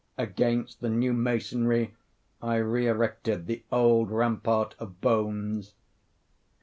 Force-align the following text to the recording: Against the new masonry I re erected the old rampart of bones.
Against 0.17 0.81
the 0.81 0.89
new 0.89 1.13
masonry 1.13 1.93
I 2.41 2.55
re 2.55 2.87
erected 2.87 3.45
the 3.45 3.63
old 3.71 4.09
rampart 4.09 4.73
of 4.79 4.99
bones. 4.99 5.75